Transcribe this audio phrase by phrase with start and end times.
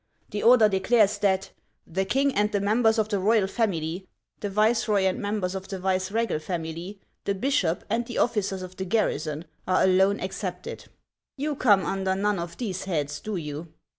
[0.31, 1.51] The order declares that'
[1.85, 4.07] the king and the members of the royal family,
[4.39, 8.77] the viceroy and members of the vice regal family, the bishop, and the officers of
[8.77, 10.85] the garrison, are alone excepted.'
[11.37, 13.73] You come under none of these heads, do you